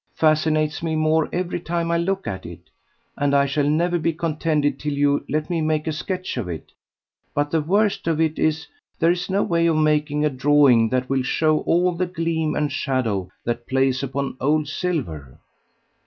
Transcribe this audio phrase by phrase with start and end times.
[0.15, 2.71] fascinates me more every time I look at it,
[3.15, 6.71] and I shall never be contented till you let me make a sketch of it;
[7.35, 8.65] but the worst of it is
[8.97, 12.71] there is no way of making a drawing that will show all the gleam and
[12.71, 15.37] shadow that plays upon old silver."